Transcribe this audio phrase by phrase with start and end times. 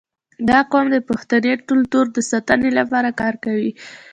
[0.49, 3.71] •دا قوم د پښتني کلتور د ساتنې لپاره کار کوي.